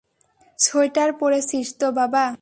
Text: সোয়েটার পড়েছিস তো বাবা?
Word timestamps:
সোয়েটার 0.59 1.09
পড়েছিস 1.19 1.67
তো 1.79 1.87
বাবা? 1.91 2.25